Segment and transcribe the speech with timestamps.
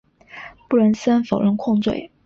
[0.67, 2.11] 布伦森否认控罪。